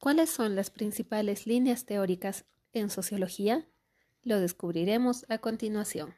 ¿Cuáles 0.00 0.30
son 0.30 0.56
las 0.56 0.70
principales 0.70 1.46
líneas 1.46 1.84
teóricas 1.84 2.46
en 2.72 2.88
sociología? 2.88 3.68
Lo 4.22 4.40
descubriremos 4.40 5.26
a 5.28 5.36
continuación. 5.36 6.14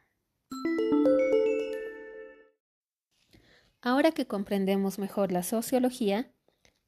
Ahora 3.80 4.12
que 4.12 4.28
comprendemos 4.28 5.00
mejor 5.00 5.32
la 5.32 5.42
sociología 5.42 6.30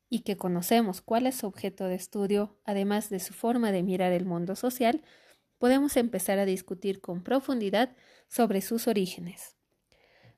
y 0.09 0.21
que 0.21 0.37
conocemos 0.37 1.01
cuál 1.01 1.27
es 1.27 1.35
su 1.35 1.49
objeto 1.49 1.87
de 1.87 1.97
estudio, 1.97 2.61
además 2.65 3.11
de 3.11 3.19
su 3.19 3.35
forma 3.35 3.73
de 3.73 3.83
mirar 3.83 4.13
el 4.13 4.25
mundo 4.25 4.55
social, 4.55 5.03
podemos 5.59 5.97
empezar 5.97 6.39
a 6.39 6.45
discutir 6.45 7.01
con 7.01 7.25
profundidad 7.25 7.97
sobre 8.29 8.61
sus 8.61 8.87
orígenes. 8.87 9.57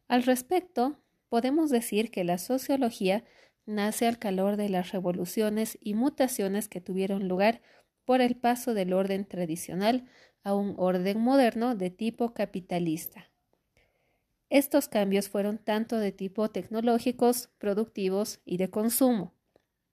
Al 0.09 0.23
respecto, 0.23 1.03
podemos 1.29 1.69
decir 1.69 2.11
que 2.11 2.25
la 2.25 2.39
sociología 2.39 3.25
nace 3.67 4.07
al 4.07 4.19
calor 4.19 4.57
de 4.57 4.69
las 4.69 4.93
revoluciones 4.93 5.77
y 5.81 5.95
mutaciones 5.95 6.69
que 6.69 6.81
tuvieron 6.81 7.29
lugar 7.29 7.61
por 8.05 8.21
el 8.21 8.37
paso 8.37 8.73
del 8.73 8.93
orden 8.93 9.27
tradicional 9.27 10.09
a 10.43 10.55
un 10.55 10.75
orden 10.79 11.21
moderno 11.21 11.75
de 11.75 11.91
tipo 11.91 12.33
capitalista. 12.33 13.31
Estos 14.49 14.89
cambios 14.89 15.29
fueron 15.29 15.59
tanto 15.59 15.99
de 15.99 16.13
tipo 16.13 16.49
tecnológicos, 16.51 17.49
productivos 17.59 18.41
y 18.45 18.59
de 18.59 18.71
consumo, 18.71 19.35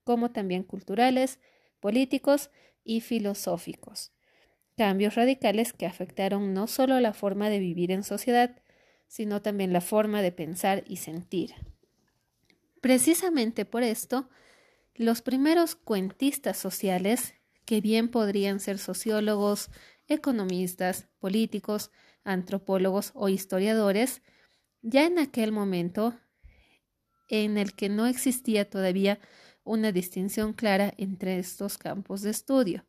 como 0.04 0.32
también 0.32 0.64
culturales, 0.64 1.40
políticos 1.80 2.52
y 2.84 3.02
filosóficos. 3.02 4.14
Cambios 4.78 5.16
radicales 5.16 5.74
que 5.74 5.88
afectaron 5.88 6.54
no 6.54 6.68
solo 6.68 7.00
la 7.00 7.14
forma 7.14 7.50
de 7.50 7.60
vivir 7.60 7.92
en 7.92 8.04
sociedad, 8.04 8.62
sino 9.08 9.42
también 9.42 9.74
la 9.74 9.82
forma 9.82 10.22
de 10.22 10.32
pensar 10.32 10.84
y 10.88 10.98
sentir. 10.98 11.73
Precisamente 12.84 13.64
por 13.64 13.82
esto, 13.82 14.28
los 14.94 15.22
primeros 15.22 15.74
cuentistas 15.74 16.58
sociales, 16.58 17.34
que 17.64 17.80
bien 17.80 18.10
podrían 18.10 18.60
ser 18.60 18.78
sociólogos, 18.78 19.70
economistas, 20.10 21.08
políticos, 21.20 21.92
antropólogos 22.26 23.12
o 23.14 23.30
historiadores, 23.30 24.22
ya 24.82 25.06
en 25.06 25.18
aquel 25.18 25.54
momento 25.54 26.14
en 27.30 27.58
el 27.58 27.74
que 27.74 27.88
no 27.88 28.06
existía 28.06 28.70
todavía 28.70 29.18
una 29.64 29.94
distinción 29.94 30.52
clara 30.52 30.94
entre 30.98 31.40
estos 31.40 31.78
campos 31.78 32.22
de 32.22 32.32
estudio. 32.32 32.86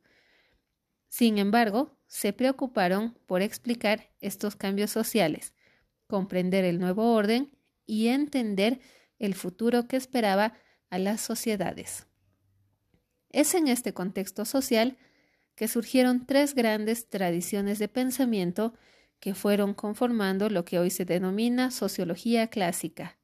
Sin 1.07 1.39
embargo, 1.39 1.97
se 2.09 2.33
preocuparon 2.33 3.17
por 3.27 3.43
explicar 3.43 4.11
estos 4.21 4.57
cambios 4.57 4.91
sociales, 4.91 5.55
comprender 6.09 6.65
el 6.65 6.81
nuevo 6.81 7.15
orden 7.15 7.57
y 7.87 8.09
entender 8.09 8.81
el 9.19 9.35
futuro 9.35 9.87
que 9.87 9.97
esperaba 9.97 10.55
a 10.91 10.99
las 10.99 11.21
sociedades. 11.21 12.07
Es 13.31 13.55
en 13.55 13.69
este 13.69 13.93
contexto 13.93 14.45
social 14.45 14.97
que 15.55 15.69
surgieron 15.69 16.27
tres 16.27 16.55
grandes 16.55 17.09
tradiciones 17.09 17.79
de 17.79 17.89
pensamiento 17.89 18.75
que 19.21 19.35
fueron 19.35 19.75
conformando 19.75 20.51
lo 20.51 20.65
que 20.65 20.79
hoy 20.79 20.91
se 20.91 21.05
denomina 21.05 21.71
sociología 21.71 22.49
clásica. 22.49 23.17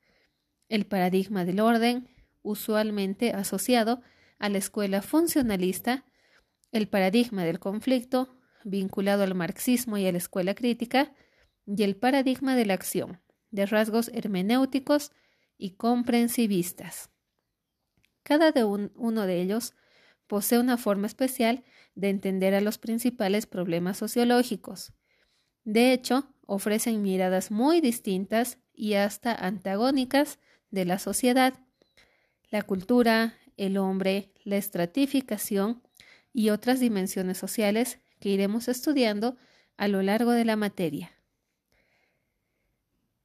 El 0.69 0.87
paradigma 0.87 1.45
del 1.45 1.61
orden, 1.61 2.09
usualmente 2.43 3.33
asociado 3.33 4.01
a 4.39 4.49
la 4.49 4.59
escuela 4.59 5.03
funcionalista, 5.03 6.05
el 6.73 6.89
paradigma 6.89 7.45
del 7.45 7.59
conflicto, 7.59 8.37
vinculado 8.65 9.23
al 9.23 9.35
marxismo 9.35 9.99
y 9.99 10.07
a 10.07 10.13
la 10.13 10.19
escuela 10.19 10.55
crítica, 10.55 11.13
y 11.67 11.83
el 11.83 11.97
paradigma 11.97 12.57
de 12.57 12.67
la 12.67 12.75
acción, 12.75 13.21
de 13.51 13.67
rasgos 13.67 14.11
hermenéuticos 14.15 15.13
y 15.61 15.73
comprensivistas. 15.73 17.11
Cada 18.23 18.53
uno 18.65 19.27
de 19.27 19.43
ellos 19.43 19.75
posee 20.27 20.59
una 20.59 20.77
forma 20.77 21.07
especial 21.07 21.65
de 21.95 22.09
entender 22.09 22.55
a 22.55 22.61
los 22.61 22.79
principales 22.79 23.47
problemas 23.47 23.99
sociológicos. 23.99 24.93
De 25.65 25.93
hecho, 25.93 26.33
ofrecen 26.47 27.03
miradas 27.03 27.51
muy 27.51 27.81
distintas 27.81 28.59
y 28.73 28.95
hasta 28.95 29.35
antagónicas 29.35 30.39
de 30.71 30.85
la 30.85 30.99
sociedad, 30.99 31.55
la 32.51 32.63
cultura, 32.63 33.35
el 33.57 33.77
hombre, 33.77 34.33
la 34.45 34.57
estratificación 34.57 35.83
y 36.33 36.51
otras 36.51 36.81
dimensiones 36.81 37.39
sociales 37.39 38.01
que 38.21 38.31
iremos 38.31 38.69
estudiando 38.69 39.37
a 39.77 39.89
lo 39.89 40.03
largo 40.03 40.31
de 40.31 40.45
la 40.45 40.57
materia. 40.57 41.20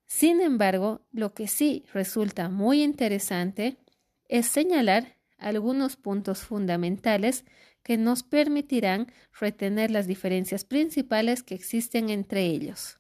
Sin 0.06 0.42
embargo, 0.42 1.02
lo 1.12 1.34
que 1.34 1.48
sí 1.48 1.86
resulta 1.94 2.50
muy 2.50 2.84
interesante 2.84 3.78
es 4.28 4.48
señalar 4.48 5.18
algunos 5.38 5.96
puntos 5.96 6.40
fundamentales 6.40 7.46
que 7.84 7.98
nos 7.98 8.24
permitirán 8.24 9.12
retener 9.40 9.92
las 9.92 10.08
diferencias 10.08 10.66
principales 10.66 11.44
que 11.44 11.56
existen 11.56 12.10
entre 12.10 12.46
ellos. 12.46 13.00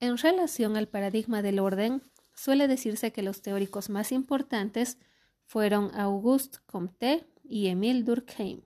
En 0.00 0.18
relación 0.18 0.76
al 0.76 0.88
paradigma 0.88 1.42
del 1.42 1.58
orden, 1.58 2.02
suele 2.34 2.68
decirse 2.68 3.12
que 3.12 3.22
los 3.22 3.40
teóricos 3.42 3.88
más 3.88 4.12
importantes 4.12 4.98
fueron 5.44 5.94
Auguste 5.94 6.58
Comte 6.66 7.26
y 7.44 7.68
Émile 7.68 8.02
Durkheim. 8.02 8.62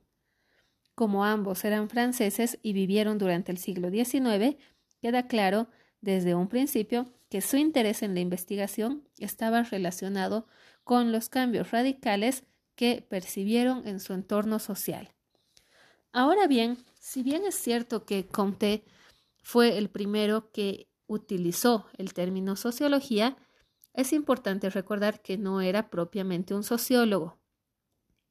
Como 0.97 1.23
ambos 1.25 1.63
eran 1.63 1.89
franceses 1.89 2.57
y 2.63 2.73
vivieron 2.73 3.19
durante 3.19 3.51
el 3.51 3.59
siglo 3.59 3.91
XIX, 3.91 4.57
queda 4.99 5.27
claro 5.27 5.67
desde 6.01 6.33
un 6.33 6.47
principio 6.47 7.13
que 7.29 7.41
su 7.41 7.57
interés 7.57 8.01
en 8.01 8.15
la 8.15 8.19
investigación 8.19 9.07
estaba 9.19 9.61
relacionado 9.61 10.47
con 10.83 11.11
los 11.11 11.29
cambios 11.29 11.69
radicales 11.69 12.45
que 12.73 13.05
percibieron 13.07 13.87
en 13.87 13.99
su 13.99 14.13
entorno 14.13 14.57
social. 14.57 15.13
Ahora 16.13 16.47
bien, 16.47 16.79
si 16.99 17.21
bien 17.21 17.45
es 17.45 17.53
cierto 17.53 18.03
que 18.03 18.25
Comte 18.25 18.83
fue 19.43 19.77
el 19.77 19.91
primero 19.91 20.51
que 20.51 20.89
utilizó 21.05 21.85
el 21.99 22.15
término 22.15 22.55
sociología, 22.55 23.37
es 23.93 24.13
importante 24.13 24.71
recordar 24.71 25.21
que 25.21 25.37
no 25.37 25.61
era 25.61 25.91
propiamente 25.91 26.55
un 26.55 26.63
sociólogo. 26.63 27.37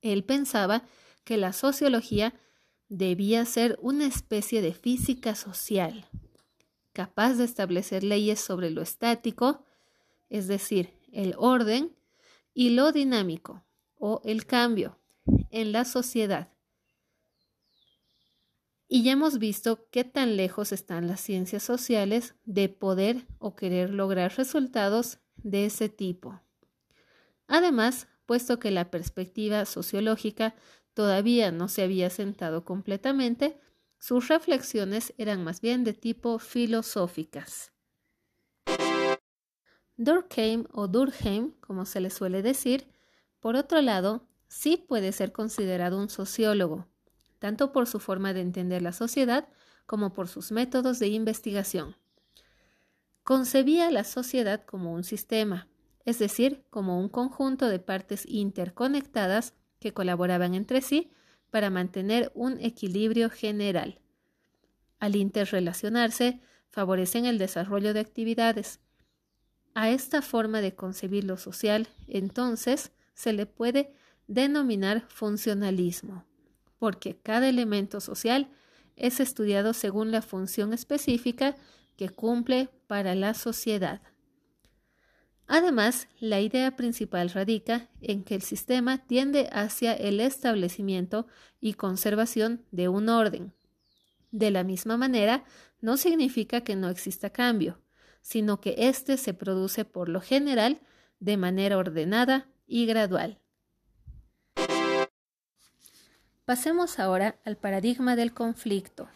Él 0.00 0.24
pensaba 0.24 0.82
que 1.22 1.36
la 1.36 1.52
sociología 1.52 2.34
debía 2.88 3.44
ser 3.44 3.78
una 3.80 4.06
especie 4.06 4.62
de 4.62 4.72
física 4.72 5.34
social, 5.34 6.08
capaz 6.92 7.34
de 7.34 7.44
establecer 7.44 8.04
leyes 8.04 8.40
sobre 8.40 8.70
lo 8.70 8.82
estático, 8.82 9.64
es 10.28 10.48
decir, 10.48 10.90
el 11.12 11.34
orden, 11.38 11.96
y 12.54 12.70
lo 12.70 12.90
dinámico, 12.90 13.64
o 13.98 14.22
el 14.24 14.46
cambio, 14.46 14.98
en 15.50 15.72
la 15.72 15.84
sociedad. 15.84 16.48
Y 18.88 19.02
ya 19.02 19.12
hemos 19.12 19.38
visto 19.38 19.88
qué 19.90 20.04
tan 20.04 20.36
lejos 20.36 20.72
están 20.72 21.08
las 21.08 21.20
ciencias 21.20 21.62
sociales 21.62 22.34
de 22.44 22.68
poder 22.68 23.26
o 23.38 23.56
querer 23.56 23.90
lograr 23.90 24.36
resultados 24.36 25.18
de 25.36 25.66
ese 25.66 25.88
tipo. 25.88 26.40
Además, 27.48 28.08
puesto 28.26 28.58
que 28.58 28.70
la 28.70 28.90
perspectiva 28.90 29.64
sociológica 29.64 30.54
todavía 30.96 31.52
no 31.52 31.68
se 31.68 31.82
había 31.82 32.08
sentado 32.08 32.64
completamente, 32.64 33.60
sus 33.98 34.28
reflexiones 34.28 35.12
eran 35.18 35.44
más 35.44 35.60
bien 35.60 35.84
de 35.84 35.92
tipo 35.92 36.38
filosóficas. 36.38 37.70
Durkheim 39.98 40.64
o 40.72 40.88
Durkheim, 40.88 41.52
como 41.60 41.84
se 41.84 42.00
le 42.00 42.08
suele 42.08 42.40
decir, 42.40 42.88
por 43.40 43.56
otro 43.56 43.82
lado, 43.82 44.26
sí 44.48 44.78
puede 44.78 45.12
ser 45.12 45.32
considerado 45.32 45.98
un 45.98 46.08
sociólogo, 46.08 46.88
tanto 47.40 47.72
por 47.72 47.86
su 47.86 48.00
forma 48.00 48.32
de 48.32 48.40
entender 48.40 48.80
la 48.80 48.94
sociedad 48.94 49.50
como 49.84 50.14
por 50.14 50.28
sus 50.28 50.50
métodos 50.50 50.98
de 50.98 51.08
investigación. 51.08 51.94
Concebía 53.22 53.90
la 53.90 54.04
sociedad 54.04 54.64
como 54.64 54.94
un 54.94 55.04
sistema, 55.04 55.68
es 56.06 56.18
decir, 56.18 56.64
como 56.70 56.98
un 56.98 57.10
conjunto 57.10 57.68
de 57.68 57.80
partes 57.80 58.24
interconectadas 58.26 59.52
que 59.86 59.92
colaboraban 59.92 60.54
entre 60.54 60.80
sí 60.80 61.12
para 61.52 61.70
mantener 61.70 62.32
un 62.34 62.58
equilibrio 62.60 63.30
general. 63.30 64.00
Al 64.98 65.14
interrelacionarse, 65.14 66.40
favorecen 66.70 67.24
el 67.24 67.38
desarrollo 67.38 67.94
de 67.94 68.00
actividades. 68.00 68.80
A 69.74 69.90
esta 69.90 70.22
forma 70.22 70.60
de 70.60 70.74
concebir 70.74 71.22
lo 71.22 71.36
social, 71.36 71.86
entonces, 72.08 72.90
se 73.14 73.32
le 73.32 73.46
puede 73.46 73.92
denominar 74.26 75.04
funcionalismo, 75.06 76.24
porque 76.80 77.16
cada 77.22 77.48
elemento 77.48 78.00
social 78.00 78.50
es 78.96 79.20
estudiado 79.20 79.72
según 79.72 80.10
la 80.10 80.20
función 80.20 80.72
específica 80.72 81.54
que 81.96 82.08
cumple 82.08 82.70
para 82.88 83.14
la 83.14 83.34
sociedad. 83.34 84.02
Además, 85.48 86.08
la 86.18 86.40
idea 86.40 86.74
principal 86.74 87.30
radica 87.30 87.88
en 88.00 88.24
que 88.24 88.34
el 88.34 88.42
sistema 88.42 88.98
tiende 88.98 89.48
hacia 89.52 89.92
el 89.92 90.20
establecimiento 90.20 91.26
y 91.60 91.74
conservación 91.74 92.64
de 92.72 92.88
un 92.88 93.08
orden. 93.08 93.52
De 94.32 94.50
la 94.50 94.64
misma 94.64 94.96
manera, 94.96 95.44
no 95.80 95.96
significa 95.96 96.62
que 96.62 96.74
no 96.74 96.88
exista 96.88 97.30
cambio, 97.30 97.80
sino 98.22 98.60
que 98.60 98.74
éste 98.76 99.16
se 99.16 99.34
produce 99.34 99.84
por 99.84 100.08
lo 100.08 100.20
general 100.20 100.80
de 101.20 101.36
manera 101.36 101.78
ordenada 101.78 102.48
y 102.66 102.86
gradual. 102.86 103.38
Pasemos 106.44 106.98
ahora 106.98 107.38
al 107.44 107.56
paradigma 107.56 108.16
del 108.16 108.34
conflicto. 108.34 109.08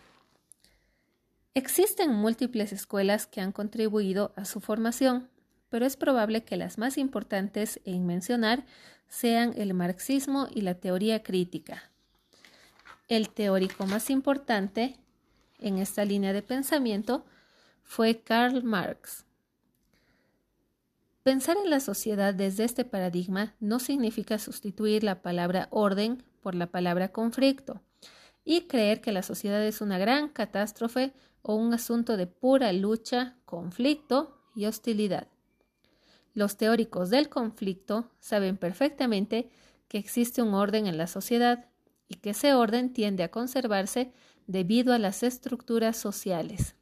Existen 1.54 2.12
múltiples 2.12 2.72
escuelas 2.72 3.26
que 3.26 3.40
han 3.40 3.50
contribuido 3.50 4.32
a 4.36 4.44
su 4.44 4.60
formación, 4.60 5.28
pero 5.70 5.86
es 5.86 5.96
probable 5.96 6.44
que 6.44 6.56
las 6.56 6.76
más 6.76 6.98
importantes 6.98 7.80
en 7.84 8.06
mencionar 8.06 8.66
sean 9.08 9.54
el 9.56 9.72
marxismo 9.72 10.48
y 10.50 10.60
la 10.60 10.74
teoría 10.74 11.22
crítica. 11.22 11.90
El 13.08 13.30
teórico 13.30 13.86
más 13.86 14.10
importante 14.10 14.96
en 15.58 15.78
esta 15.78 16.04
línea 16.04 16.32
de 16.32 16.42
pensamiento 16.42 17.24
fue 17.82 18.20
Karl 18.20 18.62
Marx. 18.62 19.24
Pensar 21.22 21.56
en 21.62 21.70
la 21.70 21.80
sociedad 21.80 22.34
desde 22.34 22.64
este 22.64 22.84
paradigma 22.84 23.54
no 23.60 23.78
significa 23.78 24.38
sustituir 24.38 25.04
la 25.04 25.22
palabra 25.22 25.68
orden 25.70 26.22
por 26.40 26.54
la 26.54 26.68
palabra 26.68 27.08
conflicto 27.12 27.82
y 28.44 28.62
creer 28.62 29.00
que 29.00 29.12
la 29.12 29.22
sociedad 29.22 29.62
es 29.64 29.80
una 29.80 29.98
gran 29.98 30.28
catástrofe 30.28 31.12
o 31.42 31.54
un 31.54 31.74
asunto 31.74 32.16
de 32.16 32.26
pura 32.26 32.72
lucha, 32.72 33.36
conflicto 33.44 34.38
y 34.54 34.66
hostilidad. 34.66 35.28
Los 36.40 36.56
teóricos 36.56 37.10
del 37.10 37.28
conflicto 37.28 38.08
saben 38.18 38.56
perfectamente 38.56 39.50
que 39.88 39.98
existe 39.98 40.40
un 40.40 40.54
orden 40.54 40.86
en 40.86 40.96
la 40.96 41.06
sociedad 41.06 41.66
y 42.08 42.14
que 42.14 42.30
ese 42.30 42.54
orden 42.54 42.94
tiende 42.94 43.22
a 43.24 43.30
conservarse 43.30 44.14
debido 44.46 44.94
a 44.94 44.98
las 44.98 45.22
estructuras 45.22 45.98
sociales. 45.98 46.76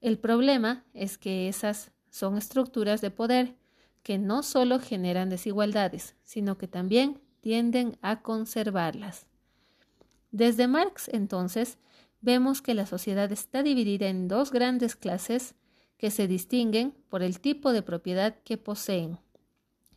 El 0.00 0.16
problema 0.16 0.84
es 0.94 1.18
que 1.18 1.48
esas 1.48 1.90
son 2.08 2.38
estructuras 2.38 3.00
de 3.00 3.10
poder 3.10 3.56
que 4.04 4.18
no 4.18 4.44
solo 4.44 4.78
generan 4.78 5.28
desigualdades, 5.28 6.14
sino 6.22 6.56
que 6.56 6.68
también 6.68 7.20
tienden 7.40 7.98
a 8.00 8.22
conservarlas. 8.22 9.26
Desde 10.30 10.68
Marx, 10.68 11.08
entonces, 11.08 11.78
vemos 12.20 12.62
que 12.62 12.74
la 12.74 12.86
sociedad 12.86 13.32
está 13.32 13.64
dividida 13.64 14.06
en 14.06 14.28
dos 14.28 14.52
grandes 14.52 14.94
clases 14.94 15.56
que 16.02 16.10
se 16.10 16.26
distinguen 16.26 16.96
por 17.08 17.22
el 17.22 17.38
tipo 17.38 17.72
de 17.72 17.80
propiedad 17.80 18.34
que 18.42 18.58
poseen. 18.58 19.20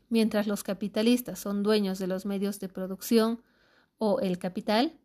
Mientras 0.07 0.45
los 0.45 0.61
capitalistas 0.61 1.39
son 1.39 1.63
dueños 1.63 1.97
de 1.97 2.05
los 2.05 2.27
medios 2.27 2.59
de 2.59 2.69
producción 2.69 3.41
o 3.97 4.19
el 4.19 4.37
capital, 4.37 4.99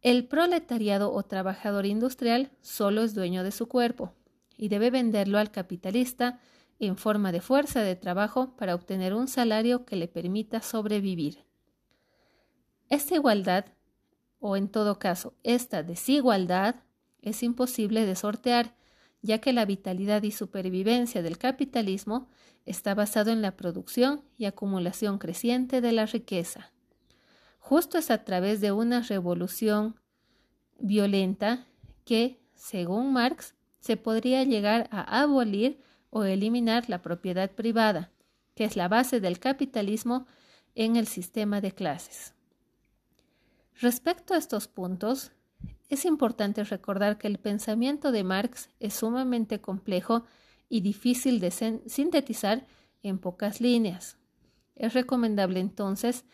el 0.00 0.26
proletariado 0.26 1.12
o 1.12 1.22
trabajador 1.24 1.84
industrial 1.84 2.50
solo 2.62 3.02
es 3.02 3.14
dueño 3.14 3.44
de 3.44 3.50
su 3.50 3.68
cuerpo 3.68 4.14
y 4.56 4.68
debe 4.68 4.90
venderlo 4.90 5.36
al 5.38 5.50
capitalista 5.50 6.40
en 6.78 6.96
forma 6.96 7.30
de 7.30 7.42
fuerza 7.42 7.82
de 7.82 7.96
trabajo 7.96 8.56
para 8.56 8.74
obtener 8.74 9.12
un 9.12 9.28
salario 9.28 9.84
que 9.84 9.96
le 9.96 10.08
permita 10.08 10.62
sobrevivir. 10.62 11.44
Esta 12.88 13.14
igualdad, 13.14 13.66
o 14.38 14.56
en 14.56 14.70
todo 14.70 14.98
caso 14.98 15.34
esta 15.42 15.82
desigualdad, 15.82 16.76
es 17.20 17.42
imposible 17.42 18.06
de 18.06 18.16
sortear, 18.16 18.79
ya 19.22 19.38
que 19.38 19.52
la 19.52 19.64
vitalidad 19.64 20.22
y 20.22 20.30
supervivencia 20.30 21.22
del 21.22 21.38
capitalismo 21.38 22.28
está 22.64 22.94
basado 22.94 23.30
en 23.30 23.42
la 23.42 23.56
producción 23.56 24.22
y 24.38 24.46
acumulación 24.46 25.18
creciente 25.18 25.80
de 25.80 25.92
la 25.92 26.06
riqueza. 26.06 26.72
Justo 27.58 27.98
es 27.98 28.10
a 28.10 28.24
través 28.24 28.60
de 28.60 28.72
una 28.72 29.02
revolución 29.02 29.96
violenta 30.78 31.66
que, 32.04 32.40
según 32.54 33.12
Marx, 33.12 33.54
se 33.80 33.96
podría 33.96 34.44
llegar 34.44 34.88
a 34.90 35.22
abolir 35.22 35.80
o 36.10 36.24
eliminar 36.24 36.88
la 36.88 37.02
propiedad 37.02 37.50
privada, 37.50 38.10
que 38.54 38.64
es 38.64 38.76
la 38.76 38.88
base 38.88 39.20
del 39.20 39.38
capitalismo 39.38 40.26
en 40.74 40.96
el 40.96 41.06
sistema 41.06 41.60
de 41.60 41.72
clases. 41.72 42.34
Respecto 43.80 44.34
a 44.34 44.36
estos 44.36 44.68
puntos, 44.68 45.32
es 45.90 46.04
importante 46.04 46.62
recordar 46.62 47.18
que 47.18 47.26
el 47.26 47.38
pensamiento 47.38 48.12
de 48.12 48.22
Marx 48.22 48.70
es 48.78 48.94
sumamente 48.94 49.60
complejo 49.60 50.24
y 50.68 50.82
difícil 50.82 51.40
de 51.40 51.50
sintetizar 51.50 52.64
en 53.02 53.18
pocas 53.18 53.60
líneas. 53.60 54.16
Es 54.76 54.94
recomendable 54.94 55.58
entonces 55.58 56.24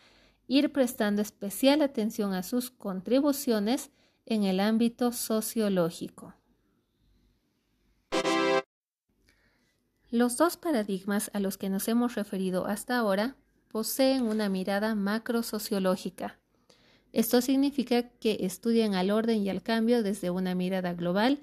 ir 0.47 0.71
prestando 0.71 1.23
especial 1.23 1.81
atención 1.81 2.33
a 2.33 2.43
sus 2.43 2.69
contribuciones 2.69 3.89
en 4.27 4.43
el 4.43 4.59
ámbito 4.59 5.11
sociológico. 5.11 6.35
Los 10.11 10.37
dos 10.37 10.55
paradigmas 10.55 11.31
a 11.33 11.39
los 11.39 11.57
que 11.57 11.69
nos 11.69 11.87
hemos 11.87 12.13
referido 12.13 12.67
hasta 12.67 12.95
ahora 12.95 13.35
poseen 13.69 14.23
una 14.23 14.49
mirada 14.49 14.93
macrosociológica. 14.93 16.39
Esto 17.13 17.41
significa 17.41 18.09
que 18.09 18.37
estudian 18.41 18.95
al 18.95 19.11
orden 19.11 19.43
y 19.43 19.49
al 19.49 19.63
cambio 19.63 20.03
desde 20.03 20.29
una 20.29 20.55
mirada 20.55 20.93
global, 20.93 21.39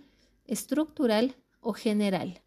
estructural 0.47 1.37
o 1.61 1.73
general. 1.73 2.43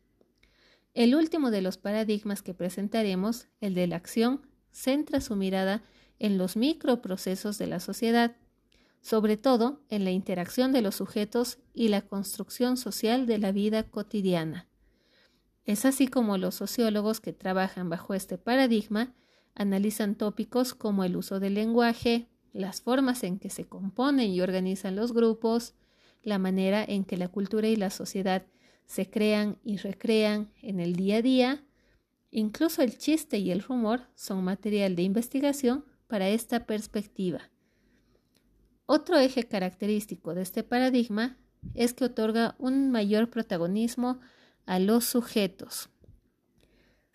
El 0.93 1.15
último 1.15 1.51
de 1.51 1.61
los 1.61 1.77
paradigmas 1.77 2.41
que 2.41 2.53
presentaremos, 2.53 3.47
el 3.61 3.73
de 3.75 3.87
la 3.87 3.97
acción, 3.97 4.41
centra 4.71 5.21
su 5.21 5.35
mirada 5.35 5.83
en 6.19 6.37
los 6.37 6.55
microprocesos 6.55 7.57
de 7.57 7.67
la 7.67 7.79
sociedad, 7.79 8.35
sobre 9.01 9.37
todo 9.37 9.81
en 9.89 10.03
la 10.03 10.11
interacción 10.11 10.71
de 10.71 10.81
los 10.81 10.95
sujetos 10.95 11.59
y 11.73 11.89
la 11.89 12.01
construcción 12.01 12.77
social 12.77 13.25
de 13.25 13.37
la 13.37 13.51
vida 13.51 13.83
cotidiana. 13.83 14.67
Es 15.65 15.85
así 15.85 16.07
como 16.07 16.37
los 16.37 16.55
sociólogos 16.55 17.19
que 17.19 17.33
trabajan 17.33 17.89
bajo 17.89 18.13
este 18.13 18.37
paradigma 18.37 19.13
analizan 19.53 20.15
tópicos 20.15 20.73
como 20.73 21.03
el 21.03 21.15
uso 21.15 21.39
del 21.39 21.55
lenguaje, 21.55 22.27
las 22.57 22.81
formas 22.81 23.23
en 23.23 23.39
que 23.39 23.49
se 23.49 23.65
componen 23.65 24.31
y 24.31 24.41
organizan 24.41 24.95
los 24.95 25.13
grupos, 25.13 25.75
la 26.23 26.39
manera 26.39 26.83
en 26.83 27.05
que 27.05 27.15
la 27.15 27.27
cultura 27.27 27.67
y 27.67 27.75
la 27.75 27.89
sociedad 27.89 28.45
se 28.85 29.09
crean 29.09 29.57
y 29.63 29.77
recrean 29.77 30.49
en 30.61 30.79
el 30.79 30.95
día 30.95 31.17
a 31.17 31.21
día, 31.21 31.63
incluso 32.31 32.81
el 32.81 32.97
chiste 32.97 33.37
y 33.37 33.51
el 33.51 33.61
rumor 33.61 34.07
son 34.15 34.43
material 34.43 34.95
de 34.95 35.03
investigación 35.03 35.85
para 36.07 36.29
esta 36.29 36.65
perspectiva. 36.65 37.41
Otro 38.85 39.17
eje 39.17 39.43
característico 39.43 40.33
de 40.33 40.41
este 40.41 40.63
paradigma 40.63 41.37
es 41.75 41.93
que 41.93 42.05
otorga 42.05 42.55
un 42.57 42.89
mayor 42.89 43.29
protagonismo 43.29 44.19
a 44.65 44.79
los 44.79 45.05
sujetos. 45.05 45.89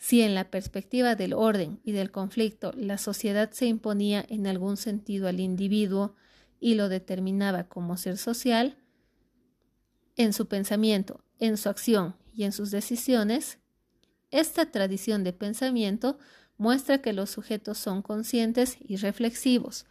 Si 0.02 0.20
en 0.20 0.34
la 0.34 0.50
perspectiva 0.50 1.15
del 1.15 1.32
orden 1.32 1.79
y 1.84 1.93
del 1.93 2.10
conflicto 2.10 2.72
la 2.74 2.98
sociedad 2.98 3.53
se 3.53 3.67
imponía 3.67 4.26
en 4.29 4.48
algún 4.48 4.76
sentido 4.76 5.29
al 5.29 5.38
individuo 5.38 6.17
y 6.58 6.74
lo 6.74 6.88
determinaba 6.88 7.69
como 7.69 7.96
ser 7.96 8.19
social, 8.19 8.76
en 10.17 10.32
su 10.32 10.48
pensamiento, 10.48 11.22
en 11.38 11.56
su 11.56 11.69
acción 11.69 12.17
y 12.34 12.43
en 12.43 12.50
sus 12.50 12.72
decisiones, 12.72 13.58
esta 14.32 14.72
tradición 14.72 15.22
de 15.22 15.32
pensamiento 15.32 16.19
muestra 16.58 17.00
que 17.00 17.12
los 17.12 17.31
sujetos 17.31 17.79
son 17.79 18.03
conscientes 18.03 18.79
y 18.81 18.96
reflexivos 18.96 19.86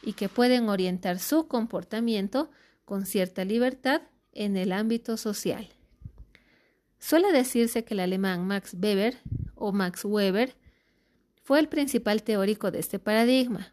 y 0.00 0.14
que 0.14 0.30
pueden 0.30 0.70
orientar 0.70 1.18
su 1.18 1.48
comportamiento 1.48 2.50
con 2.86 3.04
cierta 3.04 3.44
libertad 3.44 4.00
en 4.32 4.56
el 4.56 4.72
ámbito 4.72 5.18
social. 5.18 5.68
Suele 6.98 7.30
decirse 7.30 7.84
que 7.84 7.92
el 7.92 8.00
alemán 8.00 8.46
Max 8.46 8.74
Weber 8.74 9.18
o 9.60 9.72
Max 9.72 10.04
Weber 10.04 10.56
fue 11.42 11.60
el 11.60 11.68
principal 11.68 12.22
teórico 12.22 12.70
de 12.70 12.80
este 12.80 12.98
paradigma. 12.98 13.72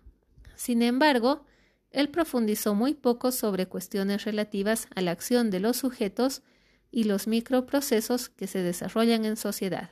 Sin 0.56 0.82
embargo, 0.82 1.46
él 1.92 2.10
profundizó 2.10 2.76
muy 2.76 2.94
poco 2.94 3.32
sobre 3.32 3.68
cuestiones 3.68 4.26
relativas 4.26 4.88
a 4.96 5.02
la 5.02 5.12
acción 5.12 5.50
de 5.50 5.60
los 5.60 5.78
sujetos 5.78 6.44
y 6.92 7.06
los 7.06 7.28
microprocesos 7.28 8.30
que 8.30 8.48
se 8.48 8.62
desarrollan 8.62 9.26
en 9.26 9.38
sociedad. 9.38 9.92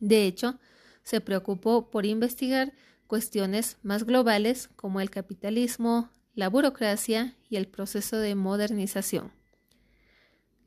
De 0.00 0.26
hecho, 0.26 0.58
se 1.02 1.20
preocupó 1.20 1.90
por 1.90 2.06
investigar 2.06 2.72
cuestiones 3.06 3.78
más 3.82 4.04
globales 4.04 4.68
como 4.76 5.00
el 5.00 5.10
capitalismo, 5.10 6.10
la 6.34 6.48
burocracia 6.48 7.36
y 7.48 7.56
el 7.56 7.68
proceso 7.68 8.18
de 8.18 8.34
modernización. 8.34 9.32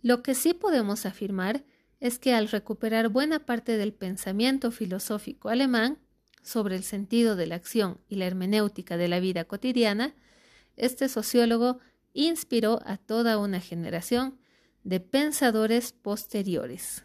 Lo 0.01 0.23
que 0.23 0.35
sí 0.35 0.53
podemos 0.53 1.05
afirmar 1.05 1.65
es 1.99 2.19
que 2.19 2.33
al 2.33 2.49
recuperar 2.49 3.09
buena 3.09 3.45
parte 3.45 3.77
del 3.77 3.93
pensamiento 3.93 4.71
filosófico 4.71 5.49
alemán 5.49 5.97
sobre 6.43 6.75
el 6.75 6.83
sentido 6.83 7.35
de 7.35 7.47
la 7.47 7.55
acción 7.55 7.99
y 8.07 8.15
la 8.15 8.25
hermenéutica 8.25 8.97
de 8.97 9.07
la 9.07 9.19
vida 9.19 9.45
cotidiana, 9.45 10.15
este 10.75 11.09
sociólogo 11.09 11.79
inspiró 12.13 12.79
a 12.85 12.97
toda 12.97 13.37
una 13.37 13.59
generación 13.59 14.39
de 14.83 14.99
pensadores 14.99 15.91
posteriores. 15.91 17.03